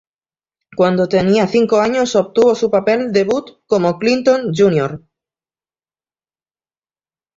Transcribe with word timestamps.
Cuando 0.75 1.07
tenía 1.07 1.45
cinco 1.45 1.79
años 1.79 2.15
obtuvo 2.15 2.55
su 2.55 2.71
papel 2.71 3.11
debut 3.11 3.63
como 3.67 3.99
Clinton 3.99 4.51
Jr. 4.51 4.99